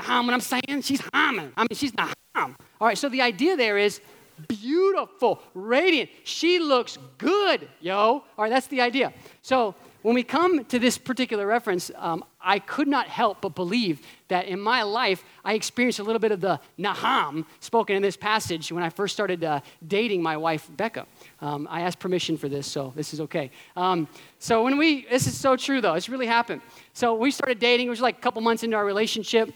[0.00, 0.82] Naham, what I'm saying?
[0.82, 1.52] She's humming.
[1.56, 2.14] I mean, she's Naham.
[2.34, 4.00] All right, so the idea there is
[4.48, 6.10] beautiful, radiant.
[6.24, 7.96] She looks good, yo.
[7.96, 9.12] All right, that's the idea.
[9.42, 14.00] So when we come to this particular reference, um, I could not help but believe
[14.28, 18.16] that in my life, I experienced a little bit of the Naham spoken in this
[18.16, 21.06] passage when I first started uh, dating my wife, Becca.
[21.40, 23.50] Um, I asked permission for this, so this is okay.
[23.76, 26.62] Um, so when we, this is so true though, it's really happened.
[26.94, 29.52] So we started dating, it was like a couple months into our relationship.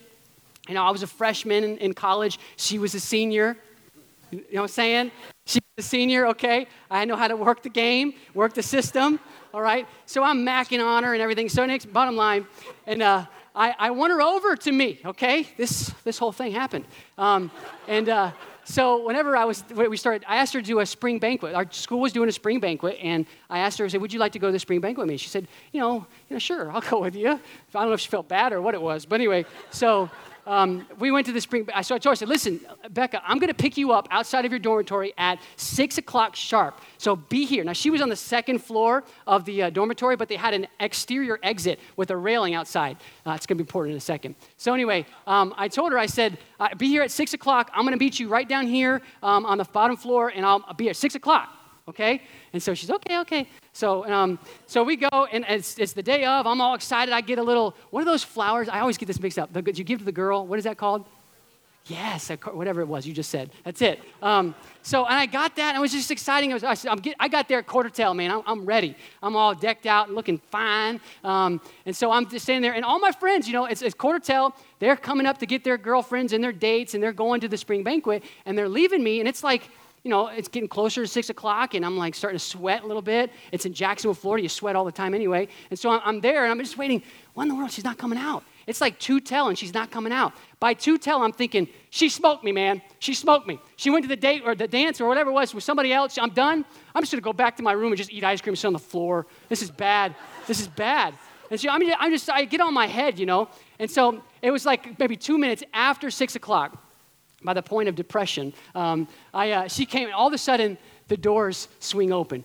[0.67, 3.57] You know, I was a freshman in, in college, she was a senior.
[4.31, 5.11] You know what I'm saying?
[5.45, 6.67] She's a senior, okay?
[6.91, 9.19] I know how to work the game, work the system
[9.57, 9.87] all right?
[10.05, 11.49] So I'm macking on her and everything.
[11.49, 12.45] So next, bottom line,
[12.85, 15.47] and uh, I, I want her over to me, okay?
[15.57, 16.85] This, this whole thing happened.
[17.17, 17.49] Um,
[17.87, 18.31] and uh,
[18.65, 21.55] so whenever I was, we started, I asked her to do a spring banquet.
[21.55, 24.19] Our school was doing a spring banquet, and I asked her, I said, would you
[24.19, 25.17] like to go to the spring banquet with me?
[25.17, 27.31] She said, you know, you know, sure, I'll go with you.
[27.31, 27.39] I
[27.73, 30.07] don't know if she felt bad or what it was, but anyway, so
[30.47, 31.67] um, we went to the spring.
[31.73, 34.51] I told her, I said, listen, Becca, I'm going to pick you up outside of
[34.51, 36.79] your dormitory at 6 o'clock sharp.
[36.97, 37.65] So be here.
[37.65, 40.67] Now, she was on the second floor of the uh, dormitory, but they had an
[40.79, 42.95] exterior exit with a railing outside.
[43.25, 44.35] Uh, it's going to be important in a second.
[44.55, 47.69] So, anyway, um, I told her, I said, uh, be here at 6 o'clock.
[47.73, 50.63] I'm going to meet you right down here um, on the bottom floor, and I'll,
[50.77, 51.56] be at 6 o'clock
[51.87, 52.21] okay?
[52.53, 53.47] And so she's, okay, okay.
[53.73, 56.45] So, um, so we go, and it's, it's the day of.
[56.45, 57.13] I'm all excited.
[57.13, 58.69] I get a little, what are those flowers?
[58.69, 59.53] I always get this mixed up.
[59.53, 61.05] The, you give to the girl, what is that called?
[61.89, 63.49] Yes, whatever it was you just said.
[63.63, 64.01] That's it.
[64.21, 66.51] Um, so, and I got that, and it was just exciting.
[66.51, 68.29] I, was, I, get, I got there at quarter tail, man.
[68.29, 68.93] I'm, I'm, ready.
[69.23, 70.99] I'm all decked out and looking fine.
[71.23, 73.95] Um, and so I'm just standing there, and all my friends, you know, it's, it's
[73.95, 74.53] quarter tail.
[74.79, 77.57] They're coming up to get their girlfriends and their dates, and they're going to the
[77.57, 79.69] spring banquet, and they're leaving me, and it's like,
[80.07, 82.87] you know, it's getting closer to six o'clock, and I'm like starting to sweat a
[82.87, 83.29] little bit.
[83.51, 84.41] It's in Jacksonville, Florida.
[84.41, 85.49] You sweat all the time anyway.
[85.69, 87.03] And so I'm there, and I'm just waiting.
[87.33, 87.71] What in the world?
[87.71, 88.45] She's not coming out.
[88.67, 90.31] It's like two tell, and she's not coming out.
[90.61, 92.81] By two tell, I'm thinking, she smoked me, man.
[92.99, 93.59] She smoked me.
[93.75, 96.17] She went to the date or the dance or whatever it was with somebody else.
[96.17, 96.63] I'm done.
[96.95, 98.67] I'm just gonna go back to my room and just eat ice cream, and sit
[98.67, 99.27] on the floor.
[99.49, 100.15] This is bad.
[100.47, 101.15] This is bad.
[101.51, 103.49] And so I'm I'm just I get on my head, you know.
[103.77, 106.81] And so it was like maybe two minutes after six o'clock
[107.43, 111.17] by the point of depression, um, I, uh, she came, all of a sudden, the
[111.17, 112.43] doors swing open.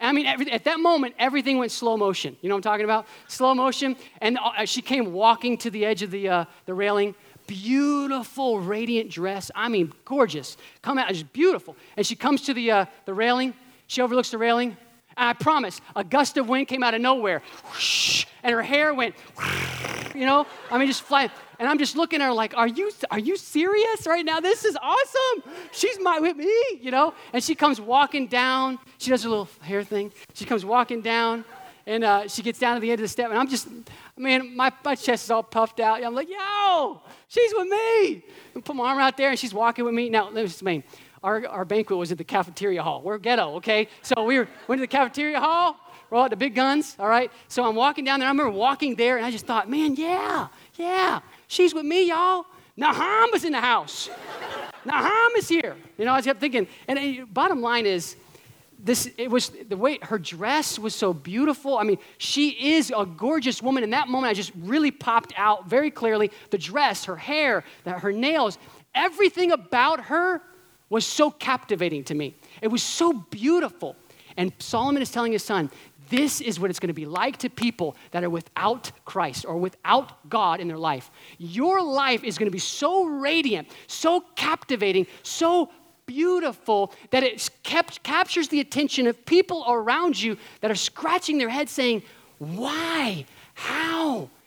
[0.00, 2.36] I mean, every, at that moment, everything went slow motion.
[2.40, 3.06] You know what I'm talking about?
[3.28, 3.96] Slow motion.
[4.20, 7.14] And uh, she came walking to the edge of the, uh, the railing.
[7.46, 9.50] Beautiful, radiant dress.
[9.54, 10.56] I mean, gorgeous.
[10.82, 11.76] Come out, just beautiful.
[11.96, 13.54] And she comes to the, uh, the railing.
[13.86, 14.76] She overlooks the railing.
[15.16, 17.42] And I promise, a gust of wind came out of nowhere.
[18.42, 19.14] And her hair went,
[20.14, 20.46] you know?
[20.70, 21.30] I mean, just flying.
[21.58, 24.40] And I'm just looking at her like, are you, are you serious right now?
[24.40, 25.52] This is awesome.
[25.70, 27.14] She's my with me, you know?
[27.32, 28.78] And she comes walking down.
[28.98, 30.12] She does her little hair thing.
[30.34, 31.44] She comes walking down,
[31.86, 33.30] and uh, she gets down to the end of the step.
[33.30, 33.68] And I'm just,
[34.16, 36.02] man, my, my chest is all puffed out.
[36.02, 38.24] I'm like, yo, she's with me.
[38.56, 40.08] I put my arm out there, and she's walking with me.
[40.08, 40.82] Now, let me explain.
[41.22, 43.02] Our, our banquet was at the cafeteria hall.
[43.02, 43.88] We're ghetto, okay?
[44.02, 45.76] So we were, went to the cafeteria hall.
[46.10, 47.32] All at the big guns, all right?
[47.48, 48.28] So I'm walking down there.
[48.28, 51.20] I remember walking there, and I just thought, man, yeah, yeah.
[51.48, 52.44] She's with me, y'all.
[52.76, 54.10] Nahum is in the house.
[54.84, 55.74] Nahum is here.
[55.96, 58.16] You know, I kept thinking, and uh, bottom line is,
[58.78, 61.78] this it was the way her dress was so beautiful.
[61.78, 63.82] I mean, she is a gorgeous woman.
[63.82, 66.30] In that moment, I just really popped out very clearly.
[66.50, 68.58] The dress, her hair, her nails,
[68.94, 70.42] everything about her
[70.92, 72.36] was so captivating to me.
[72.60, 73.96] It was so beautiful.
[74.36, 75.70] And Solomon is telling his son,
[76.10, 79.56] this is what it's going to be like to people that are without Christ or
[79.56, 81.10] without God in their life.
[81.38, 85.70] Your life is going to be so radiant, so captivating, so
[86.04, 91.48] beautiful that it kept, captures the attention of people around you that are scratching their
[91.48, 92.02] head saying,
[92.38, 93.24] Why?
[93.54, 94.01] How?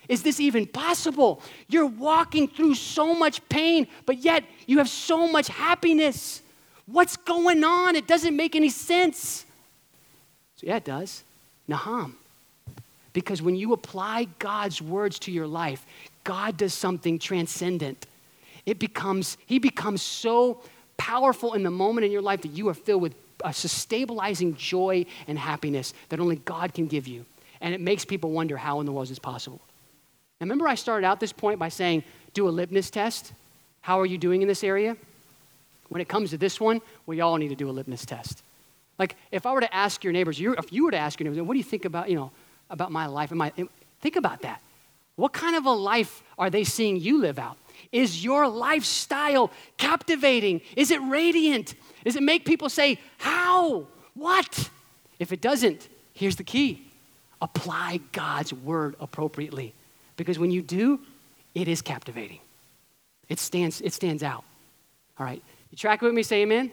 [0.07, 1.41] Is this even possible?
[1.67, 6.41] You're walking through so much pain, but yet you have so much happiness.
[6.85, 7.95] What's going on?
[7.95, 9.45] It doesn't make any sense.
[10.57, 11.23] So, yeah, it does.
[11.67, 12.15] Nahum.
[13.13, 15.85] Because when you apply God's words to your life,
[16.23, 18.05] God does something transcendent.
[18.65, 20.61] It becomes, He becomes so
[20.97, 25.05] powerful in the moment in your life that you are filled with a stabilizing joy
[25.27, 27.25] and happiness that only God can give you.
[27.61, 29.61] And it makes people wonder how in the world is this possible.
[30.39, 33.33] Now, remember, I started out this point by saying, do a litmus test.
[33.81, 34.97] How are you doing in this area?
[35.89, 38.43] When it comes to this one, we all need to do a litmus test.
[38.97, 41.45] Like if I were to ask your neighbors, if you were to ask your neighbors,
[41.45, 42.31] what do you think about, you know,
[42.69, 43.31] about my life?
[43.31, 43.51] Am I,
[44.01, 44.61] think about that.
[45.15, 47.57] What kind of a life are they seeing you live out?
[47.91, 50.61] Is your lifestyle captivating?
[50.75, 51.75] Is it radiant?
[52.03, 53.87] Does it make people say, How?
[54.13, 54.69] What?
[55.19, 56.81] If it doesn't, here's the key
[57.41, 59.73] apply God's word appropriately.
[60.17, 60.99] Because when you do,
[61.53, 62.39] it is captivating.
[63.29, 64.43] It stands, it stands out.
[65.17, 65.41] All right.
[65.71, 66.23] You track with me?
[66.23, 66.71] Say amen.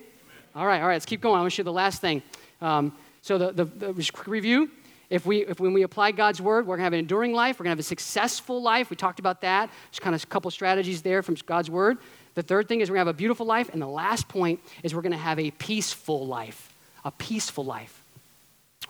[0.55, 1.37] All right, all right, let's keep going.
[1.37, 2.23] I want to show the last thing.
[2.61, 4.71] Um, so, the, the, the review
[5.13, 7.59] if we, if when we apply God's word, we're going to have an enduring life,
[7.61, 8.89] we're going to have a successful life.
[8.89, 9.69] We talked about that.
[9.91, 11.99] There's kind of a couple strategies there from God's word.
[12.35, 13.69] The third thing is we're going to have a beautiful life.
[13.71, 16.73] And the last point is we're going to have a peaceful life.
[17.05, 18.03] A peaceful life.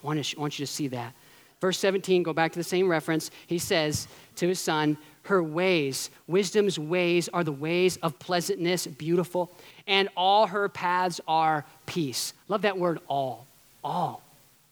[0.01, 1.13] I want, to, I want you to see that.
[1.63, 3.31] Verse 17, go back to the same reference.
[3.47, 9.51] He says to his son, Her ways, wisdom's ways are the ways of pleasantness, beautiful
[9.87, 12.35] and all her paths are peace.
[12.49, 13.47] Love that word, all.
[13.83, 14.23] All.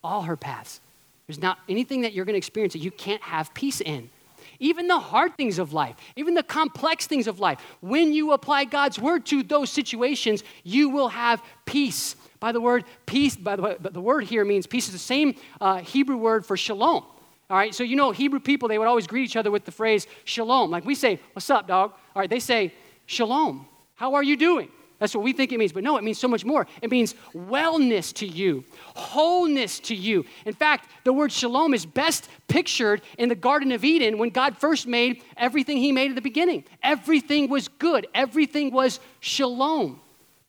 [0.02, 0.80] All her paths.
[1.26, 4.10] There's not anything that you're going to experience that you can't have peace in.
[4.58, 8.64] Even the hard things of life, even the complex things of life, when you apply
[8.64, 12.14] God's word to those situations, you will have peace.
[12.40, 15.34] By the word peace, by the way, the word here means peace is the same
[15.60, 17.04] uh, Hebrew word for shalom.
[17.50, 19.72] All right, so you know, Hebrew people, they would always greet each other with the
[19.72, 20.70] phrase shalom.
[20.70, 21.92] Like we say, What's up, dog?
[22.14, 22.72] All right, they say,
[23.06, 23.66] Shalom.
[23.96, 24.70] How are you doing?
[25.00, 25.72] That's what we think it means.
[25.72, 26.66] But no, it means so much more.
[26.80, 30.26] It means wellness to you, wholeness to you.
[30.44, 34.58] In fact, the word shalom is best pictured in the Garden of Eden when God
[34.58, 36.64] first made everything He made at the beginning.
[36.82, 40.00] Everything was good, everything was shalom.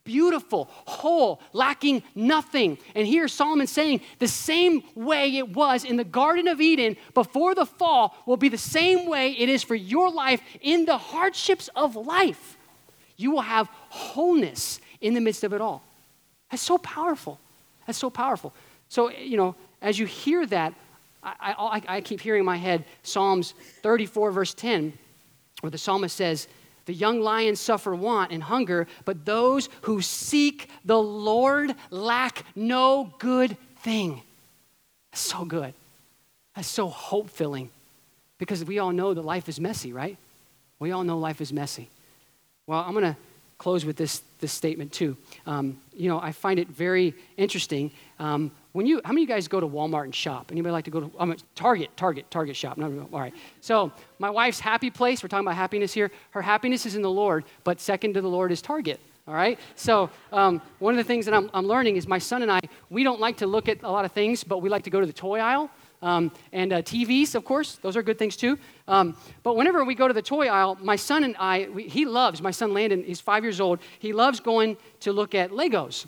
[0.04, 2.78] Beautiful, whole, lacking nothing.
[2.94, 7.54] And here Solomon's saying the same way it was in the Garden of Eden before
[7.54, 11.68] the fall will be the same way it is for your life in the hardships
[11.76, 12.56] of life
[13.22, 15.82] you will have wholeness in the midst of it all.
[16.50, 17.38] That's so powerful.
[17.86, 18.52] That's so powerful.
[18.88, 20.74] So, you know, as you hear that,
[21.22, 21.54] I,
[21.88, 24.92] I, I keep hearing in my head Psalms 34, verse 10,
[25.60, 26.48] where the psalmist says,
[26.86, 33.12] The young lions suffer want and hunger, but those who seek the Lord lack no
[33.18, 34.22] good thing.
[35.10, 35.74] That's so good.
[36.56, 37.70] That's so hope filling
[38.38, 40.16] because we all know that life is messy, right?
[40.78, 41.88] We all know life is messy.
[42.66, 43.16] Well, I'm going to
[43.58, 45.16] close with this, this statement too.
[45.46, 47.92] Um, you know, I find it very interesting.
[48.18, 50.50] Um, when you, how many of you guys go to Walmart and shop?
[50.50, 51.90] Anybody like to go to Target?
[51.96, 52.78] Target, Target shop.
[52.78, 53.34] No, no, all right.
[53.60, 55.22] So my wife's happy place.
[55.22, 56.10] We're talking about happiness here.
[56.30, 58.98] Her happiness is in the Lord, but second to the Lord is Target.
[59.28, 59.58] All right.
[59.76, 62.60] So um, one of the things that I'm, I'm learning is my son and I
[62.90, 65.00] we don't like to look at a lot of things, but we like to go
[65.00, 65.70] to the toy aisle.
[66.00, 68.58] Um, and uh, TVs, of course, those are good things too.
[68.88, 72.04] Um, but whenever we go to the toy aisle, my son and I, we, he
[72.04, 76.06] loves, my son Landon, he's five years old, he loves going to look at Legos.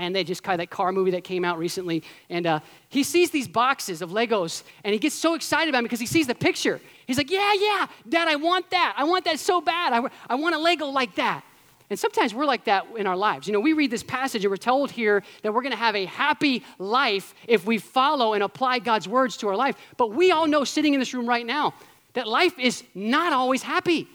[0.00, 2.02] And they just kind of that car movie that came out recently.
[2.30, 5.84] And uh, he sees these boxes of Legos and he gets so excited about them
[5.84, 6.80] because he sees the picture.
[7.06, 8.94] He's like, Yeah, yeah, Dad, I want that.
[8.96, 9.92] I want that so bad.
[9.92, 11.44] I, I want a Lego like that.
[11.90, 13.48] And sometimes we're like that in our lives.
[13.48, 15.96] You know, we read this passage and we're told here that we're going to have
[15.96, 19.74] a happy life if we follow and apply God's words to our life.
[19.96, 21.74] But we all know sitting in this room right now
[22.14, 24.08] that life is not always happy.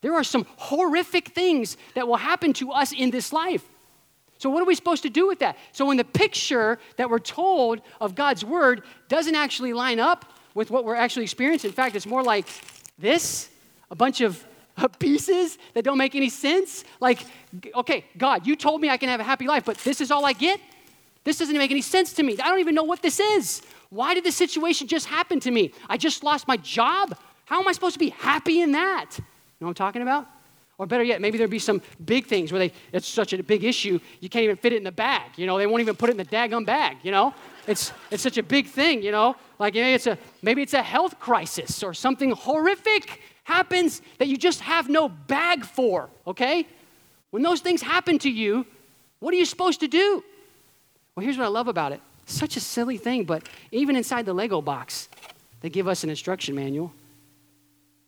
[0.00, 3.68] There are some horrific things that will happen to us in this life.
[4.40, 5.58] So, what are we supposed to do with that?
[5.72, 10.24] So, when the picture that we're told of God's word doesn't actually line up
[10.54, 12.46] with what we're actually experiencing, in fact, it's more like
[12.98, 13.50] this
[13.90, 14.42] a bunch of
[14.98, 16.84] pieces that don't make any sense.
[17.00, 17.18] Like,
[17.74, 20.24] okay, God, you told me I can have a happy life, but this is all
[20.24, 20.58] I get?
[21.22, 22.38] This doesn't make any sense to me.
[22.42, 23.60] I don't even know what this is.
[23.90, 25.72] Why did this situation just happen to me?
[25.86, 27.14] I just lost my job.
[27.44, 29.10] How am I supposed to be happy in that?
[29.18, 29.24] You
[29.60, 30.26] know what I'm talking about?
[30.80, 33.64] Or better yet, maybe there'd be some big things where they, it's such a big
[33.64, 35.32] issue, you can't even fit it in the bag.
[35.36, 37.34] You know, they won't even put it in the daggum bag, you know?
[37.66, 39.36] It's, it's such a big thing, you know?
[39.58, 44.38] Like maybe it's, a, maybe it's a health crisis or something horrific happens that you
[44.38, 46.66] just have no bag for, okay?
[47.30, 48.64] When those things happen to you,
[49.18, 50.24] what are you supposed to do?
[51.14, 52.00] Well, here's what I love about it.
[52.24, 55.10] Such a silly thing, but even inside the Lego box,
[55.60, 56.90] they give us an instruction manual.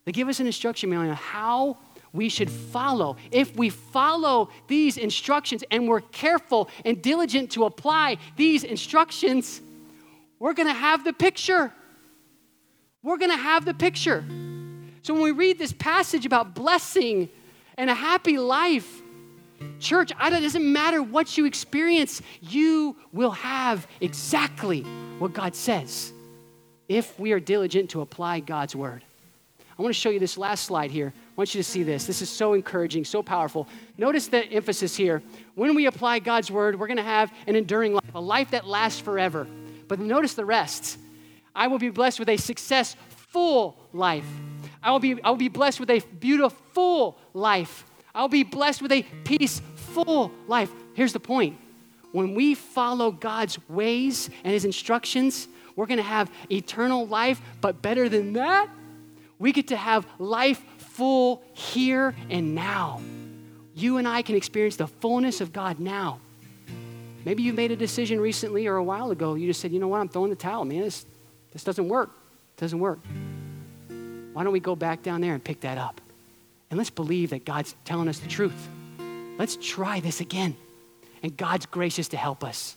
[0.06, 1.76] They give us an instruction manual on how
[2.12, 3.16] we should follow.
[3.30, 9.60] If we follow these instructions and we're careful and diligent to apply these instructions,
[10.38, 11.72] we're going to have the picture.
[13.02, 14.24] We're going to have the picture.
[15.02, 17.28] So when we read this passage about blessing
[17.76, 19.02] and a happy life,
[19.80, 24.82] church, it doesn't matter what you experience, you will have exactly
[25.18, 26.12] what God says
[26.88, 29.02] if we are diligent to apply God's word.
[29.78, 31.12] I want to show you this last slide here.
[31.32, 32.04] I want you to see this.
[32.04, 33.66] This is so encouraging, so powerful.
[33.96, 35.22] Notice the emphasis here.
[35.54, 38.66] When we apply God's word, we're going to have an enduring life, a life that
[38.66, 39.46] lasts forever.
[39.88, 40.98] But notice the rest.
[41.54, 44.26] I will be blessed with a successful life.
[44.82, 47.86] I will be, I will be blessed with a beautiful life.
[48.14, 50.70] I'll be blessed with a peaceful life.
[50.92, 51.58] Here's the point
[52.12, 57.80] when we follow God's ways and His instructions, we're going to have eternal life, but
[57.80, 58.68] better than that,
[59.38, 60.62] we get to have life
[60.92, 63.00] full here and now.
[63.74, 66.20] You and I can experience the fullness of God now.
[67.24, 69.34] Maybe you made a decision recently or a while ago.
[69.34, 70.80] You just said, you know what, I'm throwing the towel, man.
[70.80, 71.06] This,
[71.52, 72.10] this doesn't work.
[72.56, 72.98] It doesn't work.
[74.32, 76.00] Why don't we go back down there and pick that up?
[76.70, 78.68] And let's believe that God's telling us the truth.
[79.38, 80.56] Let's try this again.
[81.22, 82.76] And God's gracious to help us.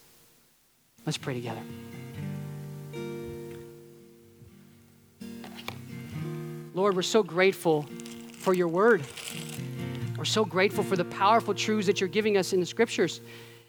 [1.05, 1.61] Let's pray together.
[6.73, 7.85] Lord, we're so grateful
[8.45, 9.03] for your word.
[10.19, 13.19] We're so grateful for the powerful truths that you're giving us in the scriptures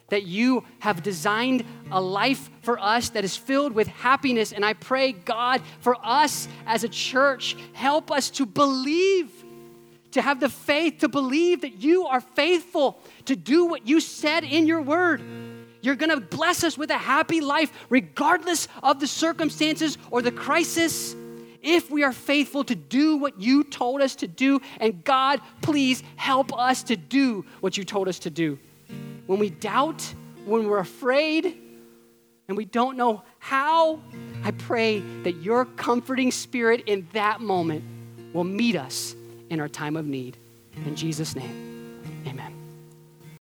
[0.09, 4.53] that you have designed a life for us that is filled with happiness.
[4.53, 9.31] And I pray, God, for us as a church, help us to believe,
[10.11, 14.43] to have the faith to believe that you are faithful to do what you said
[14.43, 15.23] in your word.
[15.81, 20.31] You're going to bless us with a happy life, regardless of the circumstances or the
[20.31, 21.15] crisis,
[21.61, 24.61] if we are faithful to do what you told us to do.
[24.79, 28.59] And God, please help us to do what you told us to do
[29.27, 30.13] when we doubt,
[30.45, 31.57] when we're afraid,
[32.47, 33.99] and we don't know how,
[34.43, 37.83] I pray that your comforting spirit in that moment
[38.33, 39.15] will meet us
[39.49, 40.37] in our time of need.
[40.85, 42.66] In Jesus' name, amen.